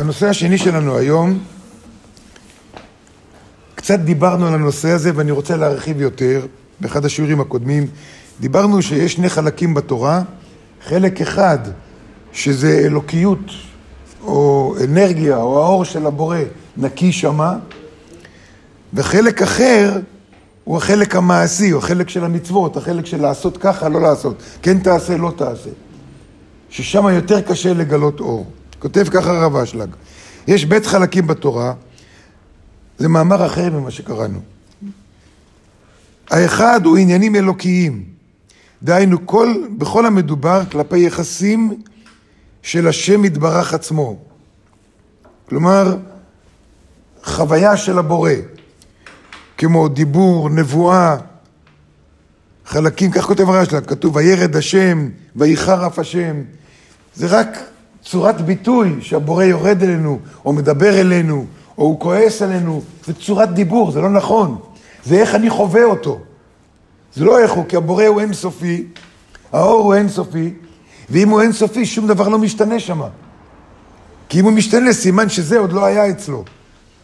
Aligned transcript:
הנושא 0.00 0.28
השני 0.28 0.58
שלנו 0.58 0.96
היום, 0.96 1.38
קצת 3.74 3.98
דיברנו 3.98 4.46
על 4.46 4.54
הנושא 4.54 4.88
הזה 4.88 5.10
ואני 5.14 5.30
רוצה 5.30 5.56
להרחיב 5.56 6.00
יותר. 6.00 6.46
באחד 6.80 7.04
השיעורים 7.04 7.40
הקודמים 7.40 7.86
דיברנו 8.40 8.82
שיש 8.82 9.12
שני 9.12 9.28
חלקים 9.28 9.74
בתורה, 9.74 10.22
חלק 10.84 11.20
אחד 11.20 11.58
שזה 12.32 12.82
אלוקיות 12.84 13.38
או 14.22 14.74
אנרגיה 14.84 15.36
או 15.36 15.64
האור 15.64 15.84
של 15.84 16.06
הבורא 16.06 16.38
נקי 16.76 17.12
שמה, 17.12 17.56
וחלק 18.94 19.42
אחר 19.42 20.00
הוא 20.64 20.76
החלק 20.76 21.16
המעשי, 21.16 21.70
הוא 21.70 21.78
החלק 21.78 22.08
של 22.08 22.24
המצוות, 22.24 22.76
החלק 22.76 23.06
של 23.06 23.22
לעשות 23.22 23.56
ככה, 23.56 23.88
לא 23.88 24.00
לעשות, 24.00 24.42
כן 24.62 24.78
תעשה, 24.78 25.16
לא 25.16 25.32
תעשה. 25.36 25.70
ששם 26.70 27.08
יותר 27.08 27.40
קשה 27.40 27.74
לגלות 27.74 28.20
אור. 28.20 28.46
כותב 28.80 29.06
ככה 29.10 29.30
הרב 29.30 29.56
אשלג. 29.56 29.88
יש 30.46 30.64
בית 30.64 30.86
חלקים 30.86 31.26
בתורה, 31.26 31.74
זה 32.98 33.08
מאמר 33.08 33.46
אחר 33.46 33.70
ממה 33.70 33.90
שקראנו. 33.90 34.40
האחד 36.30 36.80
הוא 36.84 36.96
עניינים 36.96 37.36
אלוקיים. 37.36 38.04
דהיינו, 38.82 39.26
כל, 39.26 39.54
בכל 39.78 40.06
המדובר 40.06 40.62
כלפי 40.70 40.98
יחסים 40.98 41.82
של 42.62 42.88
השם 42.88 43.24
יתברך 43.24 43.74
עצמו. 43.74 44.16
כלומר, 45.48 45.96
חוויה 47.24 47.76
של 47.76 47.98
הבורא, 47.98 48.32
כמו 49.58 49.88
דיבור, 49.88 50.50
נבואה, 50.50 51.16
חלקים, 52.66 53.10
כך 53.10 53.24
כותב 53.24 53.50
הרב 53.50 53.64
שלה, 53.64 53.80
כתוב 53.80 54.16
וירד 54.16 54.56
השם, 54.56 55.08
ויחר 55.36 55.86
אף 55.86 55.98
השם. 55.98 56.42
זה 57.14 57.26
רק 57.26 57.58
צורת 58.10 58.40
ביטוי 58.40 58.96
שהבורא 59.00 59.44
יורד 59.44 59.82
אלינו, 59.82 60.18
או 60.44 60.52
מדבר 60.52 61.00
אלינו, 61.00 61.46
או 61.78 61.84
הוא 61.84 62.00
כועס 62.00 62.42
עלינו, 62.42 62.82
זה 63.04 63.14
צורת 63.14 63.54
דיבור, 63.54 63.90
זה 63.90 64.00
לא 64.00 64.10
נכון. 64.10 64.58
זה 65.04 65.14
איך 65.20 65.34
אני 65.34 65.50
חווה 65.50 65.84
אותו. 65.84 66.18
זה 67.14 67.24
לא 67.24 67.38
איך 67.38 67.52
הוא, 67.52 67.64
כי 67.68 67.76
הבורא 67.76 68.04
הוא 68.04 68.20
אינסופי, 68.20 68.86
האור 69.52 69.82
הוא 69.82 69.94
אינסופי, 69.94 70.54
ואם 71.10 71.28
הוא 71.28 71.40
אינסופי, 71.40 71.86
שום 71.86 72.06
דבר 72.06 72.28
לא 72.28 72.38
משתנה 72.38 72.80
שם. 72.80 73.00
כי 74.28 74.40
אם 74.40 74.44
הוא 74.44 74.52
משתנה, 74.52 74.92
סימן 74.92 75.28
שזה 75.28 75.58
עוד 75.58 75.72
לא 75.72 75.84
היה 75.84 76.10
אצלו. 76.10 76.44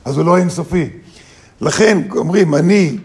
אז 0.04 0.16
הוא 0.16 0.24
לא 0.24 0.36
אינסופי. 0.36 0.88
לכן, 1.60 1.98
אומרים, 2.16 2.54
אני 2.54 2.96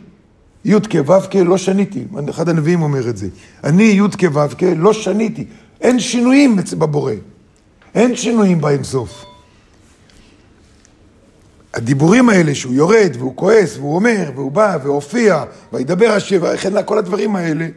י"ק 0.66 0.94
ו"ק 1.06 1.36
לא 1.36 1.58
שניתי. 1.58 2.04
אחד 2.30 2.50
הנביאים 2.50 2.82
אומר 2.82 3.10
את 3.10 3.18
זה. 3.18 3.28
אני 3.64 3.84
י"ק 3.84 4.24
ו"ק 4.34 4.64
לא 4.78 4.94
שניתי. 4.94 5.46
אין 5.82 6.00
שינויים 6.00 6.58
בבורא. 6.78 7.14
אין 7.96 8.16
שינויים 8.16 8.62
באינסוף. 8.62 9.26
הדיבורים 11.74 12.30
האלה 12.30 12.56
שהוא 12.56 12.74
יורד 12.74 13.16
והוא 13.20 13.36
כועס 13.36 13.78
והוא 13.78 13.96
אומר 13.96 14.32
והוא 14.36 14.52
בא 14.52 14.78
והופיע 14.84 15.44
וידבר 15.74 16.12
השם 16.12 16.38
וכן 16.42 16.84
כל 16.86 16.98
הדברים 16.98 17.36
האלה, 17.36 17.68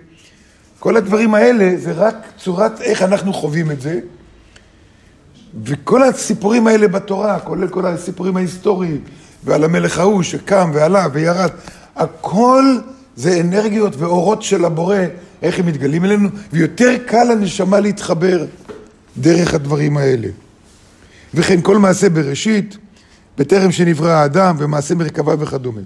כל 0.79 0.97
הדברים 0.97 1.35
האלה 1.35 1.77
זה 1.77 1.92
רק 1.92 2.15
צורת 2.39 2.81
איך 2.81 3.03
אנחנו 3.03 3.33
חווים 3.33 3.70
את 3.70 3.81
זה 3.81 4.01
וכל 5.65 6.03
הסיפורים 6.03 6.67
האלה 6.67 6.89
בתורה, 6.89 7.41
כולל 7.41 7.69
כל 7.69 7.87
הסיפורים 7.87 8.37
ההיסטוריים 8.37 9.01
ועל 9.45 9.65
המלך 9.65 9.98
ההוא 9.98 10.23
שקם 10.23 10.70
ועלה 10.75 11.07
וירד, 11.12 11.51
הכל 11.97 12.65
זה 13.17 13.41
אנרגיות 13.41 13.97
ואורות 13.97 14.42
של 14.42 14.65
הבורא, 14.65 14.97
איך 15.42 15.59
הם 15.59 15.67
מתגלים 15.67 16.05
אלינו, 16.05 16.29
ויותר 16.53 16.97
קל 17.07 17.25
לנשמה 17.25 17.81
להתחבר 17.81 18.47
דרך 19.19 19.55
הדברים 19.55 19.97
האלה. 19.97 20.29
וכן 21.34 21.61
כל 21.61 21.79
מעשה 21.79 22.09
בראשית, 22.09 22.77
בטרם 23.39 23.73
שנברא 23.73 24.11
האדם 24.11 24.57
ומעשה 24.59 24.95
מרכבה 24.95 25.34
וכדומה. 25.39 25.81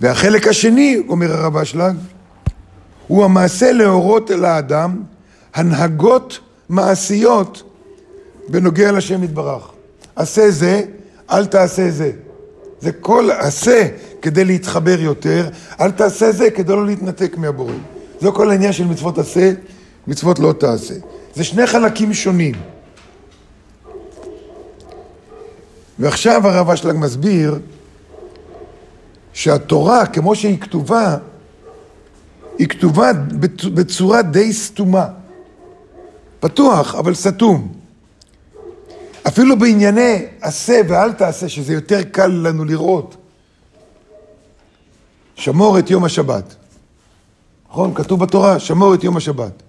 והחלק 0.00 0.48
השני, 0.48 1.02
אומר 1.08 1.32
הרב 1.32 1.56
אשלג, 1.56 1.96
הוא 3.06 3.24
המעשה 3.24 3.72
להורות 3.72 4.30
אל 4.30 4.44
האדם 4.44 5.02
הנהגות 5.54 6.38
מעשיות 6.68 7.62
בנוגע 8.48 8.92
לשם 8.92 9.22
יתברך. 9.22 9.70
עשה 10.16 10.50
זה, 10.50 10.82
אל 11.30 11.46
תעשה 11.46 11.90
זה. 11.90 12.10
זה 12.80 12.92
כל 12.92 13.28
עשה 13.38 13.88
כדי 14.22 14.44
להתחבר 14.44 15.00
יותר, 15.00 15.48
אל 15.80 15.90
תעשה 15.90 16.32
זה 16.32 16.50
כדי 16.50 16.72
לא 16.72 16.86
להתנתק 16.86 17.36
מהבורא. 17.36 17.72
זה 18.20 18.30
כל 18.30 18.50
העניין 18.50 18.72
של 18.72 18.84
מצוות 18.84 19.18
עשה, 19.18 19.52
מצוות 20.06 20.38
לא 20.38 20.52
תעשה. 20.52 20.94
זה 21.34 21.44
שני 21.44 21.66
חלקים 21.66 22.14
שונים. 22.14 22.54
ועכשיו 25.98 26.48
הרב 26.48 26.70
אשלג 26.70 26.96
מסביר 26.96 27.58
שהתורה, 29.32 30.06
כמו 30.06 30.34
שהיא 30.34 30.58
כתובה, 30.60 31.16
היא 32.58 32.68
כתובה 32.68 33.12
בצורה 33.74 34.22
די 34.22 34.52
סתומה. 34.52 35.06
פתוח, 36.40 36.94
אבל 36.94 37.14
סתום. 37.14 37.72
אפילו 39.28 39.58
בענייני 39.58 40.26
עשה 40.40 40.80
ואל 40.88 41.12
תעשה, 41.12 41.48
שזה 41.48 41.72
יותר 41.72 42.02
קל 42.02 42.26
לנו 42.26 42.64
לראות. 42.64 43.16
שמור 45.34 45.78
את 45.78 45.90
יום 45.90 46.04
השבת. 46.04 46.54
נכון? 47.70 47.94
כתוב 47.94 48.20
בתורה, 48.20 48.58
שמור 48.58 48.94
את 48.94 49.04
יום 49.04 49.16
השבת. 49.16 49.62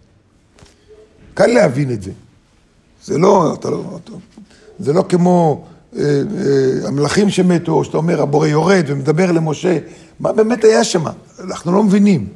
קל 1.34 1.48
להבין 1.48 1.92
את 1.92 2.04
זה. 2.04 2.12
זה 3.04 3.18
לא, 3.18 3.54
אתה 3.54 3.70
לא, 3.70 4.00
אתה, 4.04 4.12
זה 4.80 4.94
לא 4.94 5.04
כמו 5.10 5.66
אה, 5.96 6.02
אה, 6.02 6.88
המלכים 6.88 7.30
שמתו, 7.30 7.72
או 7.72 7.84
שאתה 7.84 7.98
אומר, 7.98 8.22
הבורא 8.22 8.48
יורד 8.48 8.84
ומדבר 8.88 9.32
למשה, 9.32 9.78
מה 10.20 10.34
באמת 10.34 10.64
היה 10.64 10.84
שם? 10.84 11.04
אנחנו 11.44 11.72
לא 11.72 11.84
מבינים. 11.84 12.28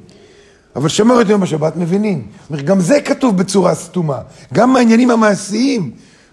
אבל 0.76 0.90
שמור 0.90 1.22
את 1.22 1.30
יום 1.30 1.44
השבת 1.44 1.76
מבינים. 1.76 2.28
גם 2.66 2.80
זה 2.80 3.02
כתוב 3.02 3.38
בצורה 3.38 3.76
סתומה. 3.76 4.20
גם 4.54 4.76
העניינים 4.76 5.12
המעשיים 5.12 5.92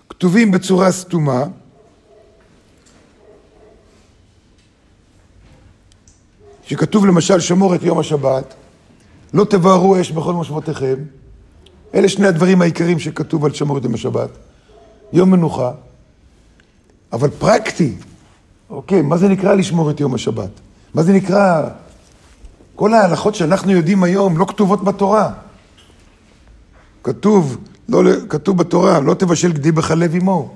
כתובים 0.08 0.50
בצורה 0.50 0.92
סתומה. 0.92 1.44
שכתוב 6.66 7.06
למשל, 7.06 7.40
שמור 7.40 7.74
את 7.74 7.82
יום 7.82 7.98
השבת, 7.98 8.54
לא 9.34 9.44
תבערו 9.44 10.00
אש 10.00 10.10
בכל 10.10 10.32
מושבותיכם. 10.32 10.94
אלה 11.94 12.08
שני 12.08 12.26
הדברים 12.26 12.62
העיקריים 12.62 12.98
שכתוב 12.98 13.44
על 13.44 13.52
שמור 13.52 13.78
יום 13.82 13.94
השבת. 13.94 14.30
יום 15.12 15.30
מנוחה, 15.30 15.70
אבל 17.12 17.30
פרקטי. 17.30 17.94
אוקיי, 18.70 19.02
מה 19.02 19.16
זה 19.16 19.28
נקרא 19.28 19.54
לשמור 19.54 19.90
את 19.90 20.00
יום 20.00 20.14
השבת? 20.14 20.50
מה 20.94 21.02
זה 21.02 21.12
נקרא... 21.12 21.68
כל 22.74 22.94
ההלכות 22.94 23.34
שאנחנו 23.34 23.72
יודעים 23.72 24.02
היום 24.02 24.38
לא 24.38 24.44
כתובות 24.44 24.84
בתורה. 24.84 25.32
כתוב, 27.02 27.56
לא, 27.88 28.02
כתוב 28.28 28.58
בתורה, 28.58 29.00
לא 29.00 29.14
תבשל 29.14 29.52
גדי 29.52 29.72
בחלב 29.72 30.14
עמו. 30.14 30.54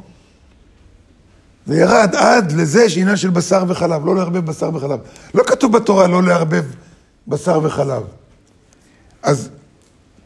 זה 1.66 1.76
ירד 1.76 2.14
עד 2.14 2.52
לזה 2.52 2.90
שעניין 2.90 3.16
של 3.16 3.30
בשר 3.30 3.64
וחלב, 3.68 4.06
לא 4.06 4.16
לערבב 4.16 4.46
בשר 4.46 4.70
וחלב. 4.74 5.00
לא 5.34 5.42
כתוב 5.46 5.72
בתורה 5.72 6.06
לא 6.06 6.22
לערבב 6.22 6.64
בשר 7.28 7.60
וחלב. 7.62 8.02
אז 9.22 9.50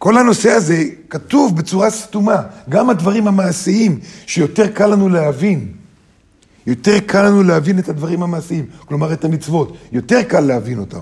כל 0.03 0.19
הנושא 0.19 0.51
הזה 0.51 0.85
כתוב 1.11 1.57
בצורה 1.57 1.91
סתומה. 1.91 2.43
גם 2.69 2.91
הדברים 2.91 3.29
המעשיים 3.29 3.99
שיותר 4.27 4.67
קל 4.67 4.87
לנו 4.87 5.09
להבין. 5.09 5.73
יותר 6.67 6.99
קל 7.07 7.27
לנו 7.27 7.43
להבין 7.43 7.79
את 7.79 7.89
הדברים 7.89 8.23
המעשיים, 8.23 8.67
כלומר 8.87 9.13
את 9.13 9.25
המצוות. 9.25 9.77
יותר 9.93 10.23
קל 10.23 10.41
להבין 10.41 10.79
אותם. 10.79 11.01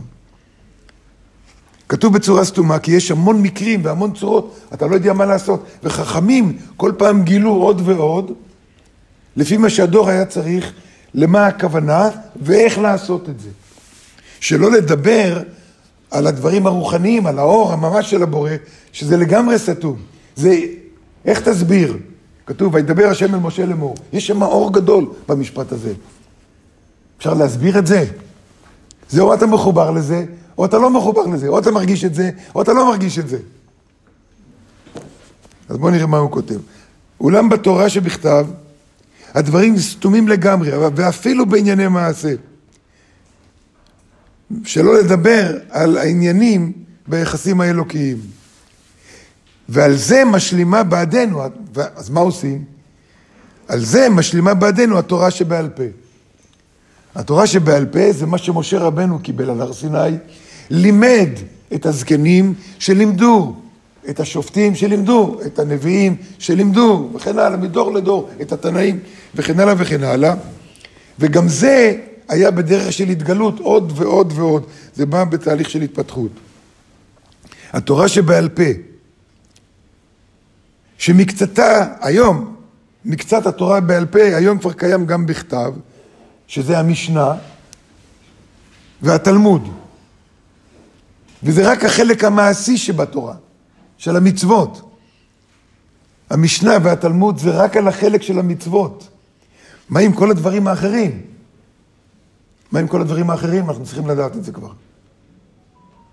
כתוב 1.88 2.14
בצורה 2.14 2.44
סתומה, 2.44 2.78
כי 2.78 2.92
יש 2.92 3.10
המון 3.10 3.42
מקרים 3.42 3.84
והמון 3.84 4.12
צורות, 4.14 4.60
אתה 4.74 4.86
לא 4.86 4.94
יודע 4.94 5.12
מה 5.12 5.26
לעשות. 5.26 5.64
וחכמים 5.82 6.56
כל 6.76 6.92
פעם 6.98 7.22
גילו 7.22 7.52
עוד 7.52 7.82
ועוד, 7.84 8.32
לפי 9.36 9.56
מה 9.56 9.70
שהדור 9.70 10.08
היה 10.08 10.24
צריך, 10.24 10.72
למה 11.14 11.46
הכוונה 11.46 12.08
ואיך 12.42 12.78
לעשות 12.78 13.28
את 13.28 13.40
זה. 13.40 13.48
שלא 14.40 14.70
לדבר 14.70 15.42
על 16.10 16.26
הדברים 16.26 16.66
הרוחניים, 16.66 17.26
על 17.26 17.38
האור 17.38 17.72
הממש 17.72 18.10
של 18.10 18.22
הבורא, 18.22 18.50
שזה 18.92 19.16
לגמרי 19.16 19.58
סתום. 19.58 19.96
זה, 20.36 20.58
איך 21.24 21.48
תסביר? 21.48 21.96
כתוב, 22.46 22.74
וידבר 22.74 23.06
השם 23.06 23.34
אל 23.34 23.40
משה 23.40 23.66
לאמור. 23.66 23.94
יש 24.12 24.26
שם 24.26 24.42
אור 24.42 24.72
גדול 24.72 25.06
במשפט 25.28 25.72
הזה. 25.72 25.92
אפשר 27.18 27.34
להסביר 27.34 27.78
את 27.78 27.86
זה? 27.86 28.04
זה 29.10 29.20
או 29.20 29.34
אתה 29.34 29.46
מחובר 29.46 29.90
לזה, 29.90 30.24
או 30.58 30.64
אתה 30.64 30.78
לא 30.78 30.90
מחובר 30.90 31.26
לזה, 31.26 31.48
או 31.48 31.58
אתה 31.58 31.70
מרגיש 31.70 32.04
את 32.04 32.14
זה, 32.14 32.30
או 32.54 32.62
אתה 32.62 32.72
לא 32.72 32.86
מרגיש 32.86 33.18
את 33.18 33.28
זה. 33.28 33.38
אז 35.68 35.76
בואו 35.76 35.90
נראה 35.90 36.06
מה 36.06 36.18
הוא 36.18 36.30
כותב. 36.30 36.58
אולם 37.20 37.48
בתורה 37.48 37.88
שבכתב, 37.88 38.46
הדברים 39.34 39.78
סתומים 39.78 40.28
לגמרי, 40.28 40.70
ואפילו 40.94 41.46
בענייני 41.46 41.88
מעשה. 41.88 42.34
שלא 44.64 44.98
לדבר 44.98 45.58
על 45.70 45.98
העניינים 45.98 46.72
ביחסים 47.06 47.60
האלוקיים. 47.60 48.16
ועל 49.68 49.96
זה 49.96 50.24
משלימה 50.24 50.82
בעדנו, 50.82 51.42
אז 51.96 52.10
מה 52.10 52.20
עושים? 52.20 52.64
על 53.68 53.84
זה 53.84 54.08
משלימה 54.08 54.54
בעדנו 54.54 54.98
התורה 54.98 55.30
שבעל 55.30 55.68
פה. 55.68 55.82
התורה 57.14 57.46
שבעל 57.46 57.86
פה 57.86 58.12
זה 58.12 58.26
מה 58.26 58.38
שמשה 58.38 58.78
רבנו 58.78 59.18
קיבל 59.18 59.50
על 59.50 59.60
הר 59.60 59.72
סיני, 59.72 60.16
לימד 60.70 61.28
את 61.74 61.86
הזקנים 61.86 62.54
שלימדו, 62.78 63.54
את 64.10 64.20
השופטים 64.20 64.74
שלימדו, 64.74 65.40
את 65.46 65.58
הנביאים 65.58 66.16
שלימדו, 66.38 67.10
וכן 67.14 67.38
הלאה, 67.38 67.56
מדור 67.56 67.92
לדור, 67.92 68.30
את 68.42 68.52
התנאים, 68.52 68.98
וכן 69.34 69.60
הלאה 69.60 69.74
וכן 69.78 70.02
הלאה. 70.02 70.34
וגם 71.18 71.48
זה 71.48 71.96
היה 72.30 72.50
בדרך 72.50 72.92
של 72.92 73.08
התגלות 73.08 73.58
עוד 73.58 73.92
ועוד 73.96 74.32
ועוד. 74.36 74.66
זה 74.94 75.06
בא 75.06 75.24
בתהליך 75.24 75.70
של 75.70 75.82
התפתחות. 75.82 76.30
התורה 77.72 78.08
שבעל 78.08 78.48
פה, 78.48 78.62
שמקצתה, 80.98 81.94
היום, 82.00 82.56
מקצת 83.04 83.46
התורה 83.46 83.80
בעל 83.80 84.06
פה, 84.06 84.18
היום 84.18 84.58
כבר 84.58 84.72
קיים 84.72 85.06
גם 85.06 85.26
בכתב, 85.26 85.72
שזה 86.46 86.78
המשנה 86.78 87.34
והתלמוד. 89.02 89.68
וזה 91.42 91.72
רק 91.72 91.84
החלק 91.84 92.24
המעשי 92.24 92.76
שבתורה, 92.76 93.34
של 93.98 94.16
המצוות. 94.16 94.90
המשנה 96.30 96.72
והתלמוד 96.82 97.38
זה 97.38 97.50
רק 97.50 97.76
על 97.76 97.88
החלק 97.88 98.22
של 98.22 98.38
המצוות. 98.38 99.08
מה 99.88 100.00
עם 100.00 100.12
כל 100.12 100.30
הדברים 100.30 100.68
האחרים? 100.68 101.29
מה 102.72 102.80
עם 102.80 102.88
כל 102.88 103.00
הדברים 103.00 103.30
האחרים? 103.30 103.70
אנחנו 103.70 103.84
צריכים 103.84 104.06
לדעת 104.06 104.36
את 104.36 104.44
זה 104.44 104.52
כבר. 104.52 104.72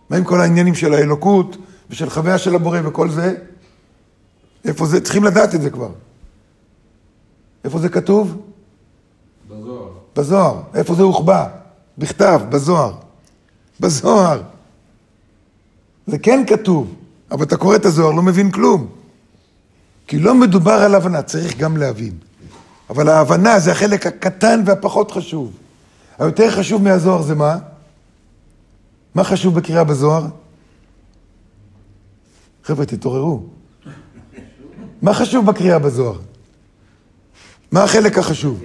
מה 0.09 0.18
עם 0.18 0.24
כל 0.24 0.42
העניינים 0.42 0.75
של 0.75 0.94
האלוקות 0.94 1.57
ושל 1.89 2.09
חוויה 2.09 2.38
של 2.38 2.56
הבורא 2.56 2.80
וכל 2.86 3.09
זה? 3.09 3.36
איפה 4.65 4.86
זה? 4.86 5.01
צריכים 5.01 5.24
לדעת 5.24 5.56
את 5.56 5.62
זה 5.62 5.69
כבר. 5.69 5.89
איפה 7.63 7.80
זה 7.80 7.89
כתוב? 7.89 8.42
בזוהר. 9.50 9.89
בזוהר. 10.15 10.62
איפה 10.75 10.95
זה 10.95 11.04
הוחבא? 11.04 11.48
בכתב, 11.98 12.42
בזוהר. 12.50 12.94
בזוהר. 13.80 14.42
זה 16.07 16.18
כן 16.18 16.44
כתוב, 16.48 16.95
אבל 17.31 17.44
אתה 17.44 17.57
קורא 17.57 17.75
את 17.75 17.86
הזוהר, 17.86 18.12
לא 18.12 18.21
מבין 18.21 18.51
כלום. 18.51 18.88
כי 20.07 20.19
לא 20.19 20.36
מדובר 20.36 20.71
על 20.71 20.95
הבנה, 20.95 21.21
צריך 21.21 21.57
גם 21.57 21.77
להבין. 21.77 22.13
אבל 22.89 23.09
ההבנה 23.09 23.59
זה 23.59 23.71
החלק 23.71 24.07
הקטן 24.07 24.63
והפחות 24.65 25.12
חשוב. 25.12 25.51
היותר 26.19 26.52
חשוב 26.52 26.84
מהזוהר 26.84 27.22
זה 27.22 27.36
מה? 27.36 27.58
מה 29.16 29.24
חשוב 29.24 29.56
בקריאה 29.56 29.84
בזוהר? 29.84 30.25
חבר'ה, 32.64 32.86
תתעוררו. 32.86 33.44
מה 35.02 35.14
חשוב 35.14 35.46
בקריאה 35.46 35.80
בזוהר? 35.80 36.19
מה 37.72 37.84
החלק 37.84 38.18
החשוב? 38.18 38.64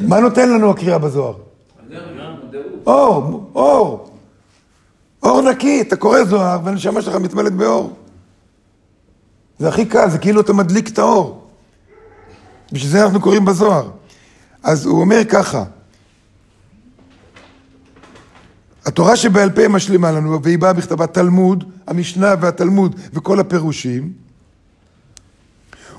מה 0.00 0.20
נותן 0.20 0.50
לנו 0.50 0.70
הקריאה 0.70 0.98
בזוהר? 0.98 1.34
אור, 2.86 3.50
אור. 3.54 4.10
אור 5.22 5.42
נקי, 5.42 5.80
אתה 5.80 5.96
קורא 5.96 6.24
זוהר 6.24 6.58
והנשמה 6.64 7.02
שלך 7.02 7.14
מתמלאת 7.14 7.52
באור. 7.52 7.92
זה 9.58 9.68
הכי 9.68 9.86
קל, 9.86 10.10
זה 10.10 10.18
כאילו 10.18 10.40
אתה 10.40 10.52
מדליק 10.52 10.88
את 10.88 10.98
האור. 10.98 11.46
בשביל 12.72 12.90
זה 12.90 13.04
אנחנו 13.04 13.20
קוראים 13.20 13.44
בזוהר. 13.44 13.90
אז 14.62 14.86
הוא 14.86 15.00
אומר 15.00 15.24
ככה, 15.28 15.64
התורה 18.86 19.16
שבעל 19.16 19.50
פה 19.50 19.68
משלימה 19.68 20.12
לנו, 20.12 20.42
והיא 20.42 20.58
באה 20.58 20.72
בכתבה 20.72 21.06
תלמוד, 21.06 21.64
המשנה 21.86 22.34
והתלמוד 22.40 22.96
וכל 23.12 23.40
הפירושים, 23.40 24.12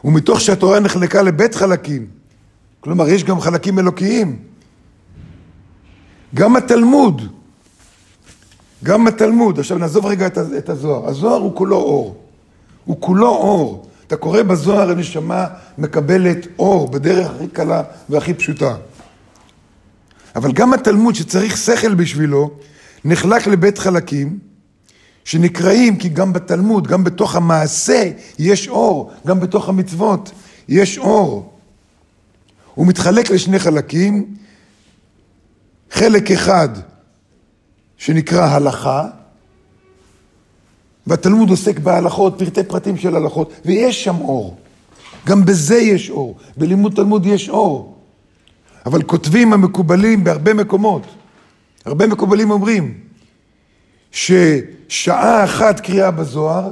ומתוך 0.04 0.42
שהתורה 0.42 0.80
נחלקה 0.80 1.22
לבית 1.22 1.56
חלקים, 1.56 2.08
כלומר 2.80 3.10
יש 3.10 3.24
גם 3.24 3.40
חלקים 3.40 3.80
אלוקיים, 3.80 4.40
גם 6.36 6.56
התלמוד, 6.56 7.22
גם 8.84 9.08
התלמוד, 9.08 9.60
עכשיו 9.60 9.78
נעזוב 9.78 10.06
רגע 10.06 10.28
את 10.58 10.70
הזוהר, 10.70 11.10
הזוהר 11.10 11.42
הוא 11.42 11.56
כולו 11.56 11.76
אור, 11.76 12.24
הוא 12.86 12.98
כולו 13.00 13.28
אור, 13.28 13.90
אתה 14.08 14.16
קורא 14.16 14.42
בזוהר 14.42 14.92
הנשמה 14.92 15.46
מקבלת 15.78 16.48
אור 16.60 16.88
בדרך 16.88 17.32
הכי 17.36 17.48
קלה 17.48 17.84
והכי 18.10 18.34
פשוטה. 18.34 18.76
אבל 20.36 20.52
גם 20.52 20.74
התלמוד 20.74 21.16
שצריך 21.16 21.58
שכל 21.58 21.94
בשבילו, 21.94 22.52
נחלק 23.06 23.48
לבית 23.48 23.78
חלקים, 23.78 24.40
שנקראים, 25.24 25.98
כי 25.98 26.10
גם 26.10 26.34
בתלמוד, 26.34 26.88
גם 26.88 27.04
בתוך 27.04 27.36
המעשה 27.36 28.12
יש 28.40 28.68
אור, 28.68 29.12
גם 29.28 29.40
בתוך 29.40 29.70
המצוות 29.70 30.32
יש 30.70 30.98
אור. 30.98 31.54
הוא 32.76 32.88
מתחלק 32.88 33.30
לשני 33.30 33.60
חלקים, 33.60 34.36
חלק 35.92 36.32
אחד 36.32 36.70
שנקרא 37.98 38.46
הלכה, 38.46 39.08
והתלמוד 41.08 41.50
עוסק 41.50 41.80
בהלכות, 41.80 42.40
פרטי 42.40 42.64
פרטים 42.64 42.98
של 42.98 43.16
הלכות, 43.16 43.54
ויש 43.66 44.04
שם 44.04 44.16
אור. 44.22 44.58
גם 45.28 45.46
בזה 45.46 45.78
יש 45.78 46.10
אור, 46.10 46.38
בלימוד 46.58 46.96
תלמוד 46.96 47.26
יש 47.26 47.50
אור. 47.50 47.98
אבל 48.86 49.04
כותבים 49.04 49.54
המקובלים 49.54 50.24
בהרבה 50.24 50.54
מקומות, 50.54 51.04
הרבה 51.86 52.08
מקובלים 52.08 52.52
אומרים 52.52 53.00
ששעה 54.12 55.44
אחת 55.44 55.80
קריאה 55.80 56.12
בזוהר 56.12 56.72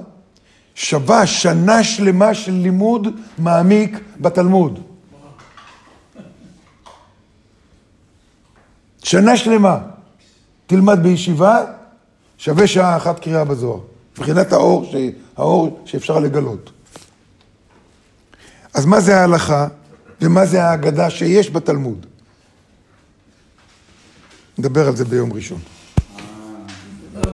שווה 0.75 1.27
שנה 1.27 1.83
שלמה 1.83 2.33
של 2.33 2.51
לימוד 2.51 3.07
מעמיק 3.37 3.99
בתלמוד. 4.19 4.79
שנה 9.03 9.37
שלמה. 9.37 9.79
תלמד 10.67 10.99
בישיבה, 11.03 11.65
שווה 12.37 12.67
שעה 12.67 12.97
אחת 12.97 13.19
קריאה 13.19 13.45
בזוהר. 13.45 13.79
מבחינת 14.17 14.53
האור, 14.53 14.85
ש... 14.91 14.95
האור 15.37 15.79
שאפשר 15.85 16.19
לגלות. 16.19 16.71
אז 18.73 18.85
מה 18.85 19.01
זה 19.01 19.17
ההלכה 19.17 19.67
ומה 20.21 20.45
זה 20.45 20.63
ההגדה 20.63 21.09
שיש 21.09 21.51
בתלמוד? 21.51 22.05
נדבר 24.57 24.87
על 24.87 24.95
זה 24.95 25.05
ביום 25.05 25.33
ראשון. 25.33 25.59